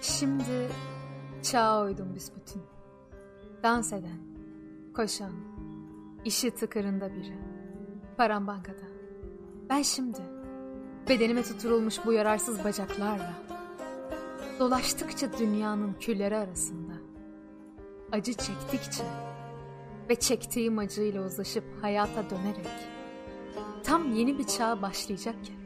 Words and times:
Şimdi 0.00 0.68
çağa 1.42 1.84
uydum 1.84 2.14
büsbütün. 2.14 2.62
Dans 3.62 3.92
eden, 3.92 4.18
koşan, 4.96 5.32
işi 6.24 6.50
tıkırında 6.50 7.14
biri. 7.14 7.38
Param 8.16 8.46
bankada. 8.46 8.84
Ben 9.68 9.82
şimdi 9.82 10.18
bedenime 11.08 11.42
tutturulmuş 11.42 12.06
bu 12.06 12.12
yararsız 12.12 12.64
bacaklarla 12.64 13.32
dolaştıkça 14.58 15.38
dünyanın 15.38 15.92
külleri 16.00 16.36
arasında 16.36 16.92
acı 18.12 18.32
çektikçe 18.32 19.04
ve 20.08 20.14
çektiğim 20.14 20.78
acıyla 20.78 21.26
uzlaşıp 21.26 21.64
hayata 21.82 22.30
dönerek 22.30 22.66
tam 23.84 24.12
yeni 24.12 24.38
bir 24.38 24.46
çağ 24.46 24.82
başlayacakken 24.82 25.56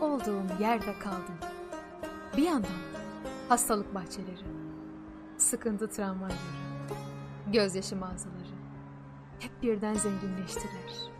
olduğum 0.00 0.62
yerde 0.62 0.98
kaldım. 0.98 1.38
Bir 2.36 2.42
yandan 2.42 2.97
hastalık 3.48 3.94
bahçeleri, 3.94 4.44
sıkıntı 5.36 5.88
tramvayları, 5.88 6.38
gözyaşı 7.52 7.96
mağazaları 7.96 8.58
hep 9.38 9.62
birden 9.62 9.94
zenginleştiler. 9.94 11.10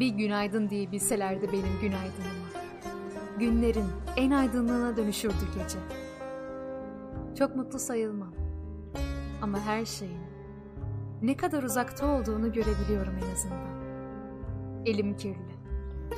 Bir 0.00 0.08
günaydın 0.08 0.70
diye 0.70 0.92
bilselerdi 0.92 1.52
benim 1.52 1.80
günaydınıma. 1.80 2.50
Günlerin 3.38 3.86
en 4.16 4.30
aydınlığına 4.30 4.96
dönüşürdü 4.96 5.46
gece. 5.58 5.78
Çok 7.38 7.56
mutlu 7.56 7.78
sayılmam. 7.78 8.34
Ama 9.42 9.60
her 9.60 9.84
şeyin 9.84 10.20
ne 11.22 11.36
kadar 11.36 11.62
uzakta 11.62 12.06
olduğunu 12.06 12.52
görebiliyorum 12.52 13.14
en 13.18 13.32
azından. 13.34 13.80
Elim 14.86 15.16
kirli. 15.16 15.60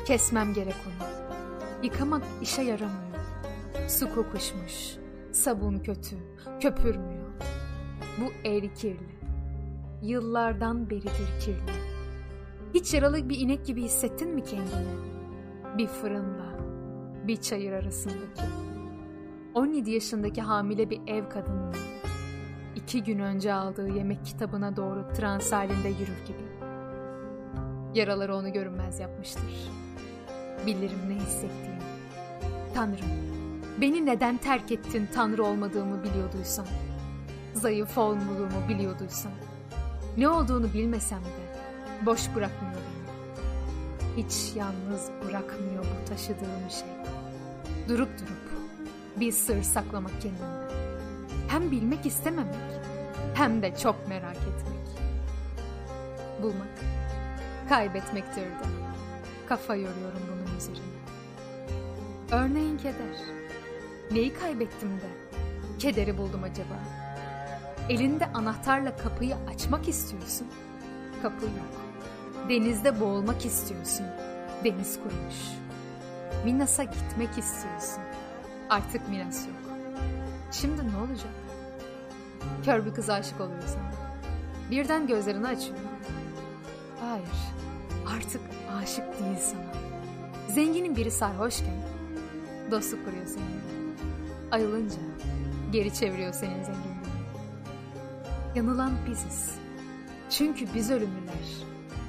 Kesmem 0.07 0.55
gerek 0.55 0.77
onu. 0.87 1.09
Yıkamak 1.83 2.23
işe 2.43 2.63
yaramıyor. 2.63 3.19
Su 3.89 4.15
kokuşmuş. 4.15 5.02
Sabun 5.33 5.79
kötü. 5.79 6.17
Köpürmüyor. 6.61 7.33
Bu 8.21 8.33
el 8.45 8.75
kirli. 8.75 9.13
Yıllardan 10.03 10.91
beridir 10.91 11.41
kirli. 11.41 11.73
Hiç 12.75 12.95
yaralı 12.95 13.29
bir 13.29 13.39
inek 13.39 13.67
gibi 13.67 13.83
hissettin 13.83 14.35
mi 14.35 14.45
kendini? 14.45 15.13
Bir 15.79 15.87
fırınla, 15.87 16.59
bir 17.27 17.37
çayır 17.37 17.73
arasındaki. 17.73 18.43
17 19.55 19.91
yaşındaki 19.91 20.43
hamile 20.43 20.91
bir 20.91 21.01
ev 21.07 21.29
kadının 21.29 21.75
iki 22.77 23.03
gün 23.03 23.19
önce 23.19 23.53
aldığı 23.53 23.89
yemek 23.89 24.25
kitabına 24.25 24.77
doğru 24.77 25.09
trans 25.15 25.53
halinde 25.53 25.89
yürür 25.89 26.27
gibi. 26.27 26.53
Yaraları 27.95 28.37
onu 28.37 28.53
görünmez 28.53 29.01
yapmıştır. 29.01 29.71
Bilirim 30.67 31.09
ne 31.09 31.15
hissettiğimi. 31.15 31.79
Tanrım, 32.75 33.42
beni 33.81 34.07
neden 34.07 34.37
terk 34.37 34.73
ettin 34.73 35.09
Tanrı 35.15 35.45
olmadığımı 35.45 36.05
biliyorduysan, 36.05 36.67
zayıf 37.55 37.99
olmadığımı 37.99 38.69
biliyorduysan, 38.69 39.33
ne 40.17 40.29
olduğunu 40.29 40.75
bilmesem 40.75 41.21
de 41.21 41.57
boş 42.07 42.35
bırakmıyor 42.35 42.75
beni. 42.75 44.25
Hiç 44.25 44.57
yalnız 44.57 45.11
bırakmıyor 45.25 45.85
bu 45.85 46.09
taşıdığım 46.09 46.71
şey. 46.71 46.89
Durup 47.89 48.19
durup 48.19 48.43
bir 49.17 49.33
sır 49.33 49.63
saklamak 49.63 50.21
kendimden. 50.21 50.71
Hem 51.49 51.71
bilmek 51.71 52.07
istememek 52.07 52.55
hem 53.35 53.63
de 53.63 53.77
çok 53.77 54.09
merak 54.09 54.37
etmek. 54.37 54.83
Bulmak, 56.43 56.81
kaybetmektir 57.69 58.43
de. 58.43 58.67
Kafa 59.49 59.75
yoruyorum 59.75 60.21
bunun 60.33 60.59
üzerine. 60.59 60.83
Örneğin 62.33 62.79
keder. 62.79 63.17
Neyi 64.13 64.35
kaybettim 64.35 64.89
de? 64.89 65.39
Kederi 65.79 66.19
buldum 66.19 66.43
acaba? 66.43 66.75
Elinde 67.89 68.27
anahtarla 68.27 68.97
kapıyı 68.97 69.37
açmak 69.55 69.89
istiyorsun. 69.89 70.47
Kapı 71.23 71.45
yok. 71.45 71.83
Denizde 72.49 73.01
boğulmak 73.01 73.47
istiyorsun. 73.47 74.07
Deniz 74.65 74.97
kurumuş. 74.97 75.37
Minas'a 76.45 76.85
gitmek 76.85 77.39
istiyorsun. 77.39 78.03
Artık 78.71 79.09
Minas 79.09 79.47
yok. 79.47 79.57
Şimdi 80.53 80.83
ne 80.93 80.97
olacak? 80.97 81.33
Kör 82.65 82.87
bir 82.87 82.95
kız 82.95 83.11
aşık 83.11 83.41
oluyor 83.41 83.63
sana. 83.67 83.93
Birden 84.71 85.07
gözlerini 85.07 85.47
açıyor. 85.47 85.79
Hayır, 87.01 87.29
artık 88.17 88.41
aşık 88.83 89.21
değil 89.21 89.37
sana. 89.39 89.73
Zenginin 90.55 90.97
biri 90.97 91.11
sarhoşken 91.11 91.83
dostluk 92.71 93.05
kuruyor 93.05 93.27
seninle. 93.27 93.82
Ayılınca 94.53 95.01
geri 95.73 95.95
çeviriyor 95.95 96.33
senin 96.33 96.63
zenginliğini. 96.63 97.03
Yanılan 98.55 98.93
biziz. 99.09 99.55
Çünkü 100.31 100.67
biz 100.75 100.91
ölümlüler 100.91 101.65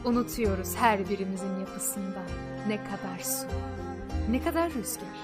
unutuyoruz 0.05 0.75
her 0.75 1.09
birimizin 1.09 1.59
yapısında 1.59 2.21
ne 2.67 2.77
kadar 2.77 3.19
su, 3.19 3.47
ne 4.29 4.43
kadar 4.43 4.73
rüzgar, 4.73 5.19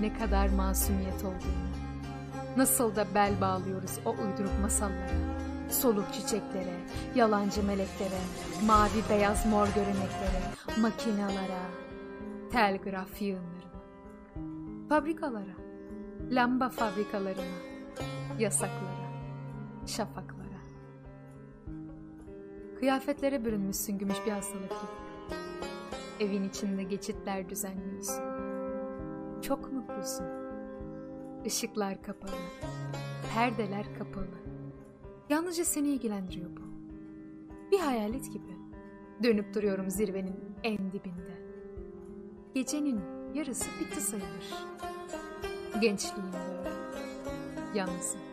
ne 0.00 0.18
kadar 0.18 0.48
masumiyet 0.48 1.24
olduğunu. 1.24 1.70
Nasıl 2.56 2.96
da 2.96 3.06
bel 3.14 3.40
bağlıyoruz 3.40 3.98
o 4.04 4.10
uyduruk 4.10 4.60
masallara, 4.62 5.40
soluk 5.68 6.12
çiçeklere, 6.12 6.76
yalancı 7.14 7.62
meleklere, 7.62 8.20
mavi 8.66 9.02
beyaz 9.10 9.46
mor 9.46 9.66
göreneklere, 9.66 10.42
makinalara, 10.80 11.62
telgraf 12.52 13.22
yığınlarına, 13.22 13.82
fabrikalara, 14.88 15.59
lamba 16.30 16.68
fabrikalarına, 16.68 17.58
yasaklara, 18.38 19.10
şafaklara. 19.86 20.40
Kıyafetlere 22.78 23.44
bürünmüşsün 23.44 23.98
gümüş 23.98 24.16
bir 24.26 24.30
hastalık 24.30 24.70
gibi. 24.70 25.00
Evin 26.20 26.48
içinde 26.48 26.82
geçitler 26.82 27.48
düzenliyorsun. 27.48 28.24
Çok 29.42 29.72
mutlusun. 29.72 30.26
Işıklar 31.44 32.02
kapalı, 32.02 32.36
perdeler 33.34 33.94
kapalı. 33.98 34.40
Yalnızca 35.28 35.64
seni 35.64 35.88
ilgilendiriyor 35.88 36.50
bu. 36.56 36.60
Bir 37.70 37.78
hayalet 37.78 38.32
gibi. 38.32 38.56
Dönüp 39.22 39.54
duruyorum 39.54 39.90
zirvenin 39.90 40.36
en 40.62 40.92
dibinde. 40.92 41.40
Gecenin 42.54 43.00
yarısı 43.34 43.70
bitti 43.80 44.00
sayılır. 44.00 44.54
Gençliğim 45.80 46.32
böyle. 46.32 46.74
Yalnızım. 47.74 48.29